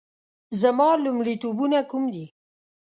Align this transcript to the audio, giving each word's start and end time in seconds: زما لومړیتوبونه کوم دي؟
زما 0.61 0.89
لومړیتوبونه 1.03 1.77
کوم 1.89 2.03
دي؟ 2.13 2.25